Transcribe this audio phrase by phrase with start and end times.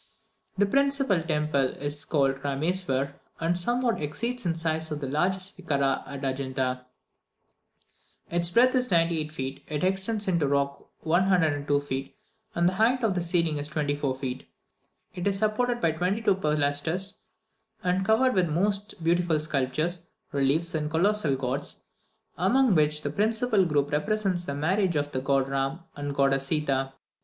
[0.57, 6.23] The principal temple is called Rameswur, and somewhat exceeds in size the largest vichara at
[6.25, 6.85] Adjunta;
[8.31, 12.15] its breadth is ninety eight feet, it extends into the rock 102 feet,
[12.55, 14.49] and the height of the ceiling is twenty four feet;
[15.13, 17.17] it is supported by twenty two pilasters,
[17.83, 19.99] and covered with the most beautiful sculptures,
[20.31, 21.83] reliefs, and colossal gods,
[22.39, 26.47] among which the principal group represents the marriage of the god Ram and the goddess
[26.47, 26.93] Seeta.